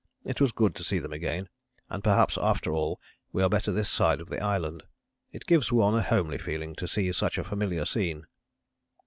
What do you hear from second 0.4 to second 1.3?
was good to see them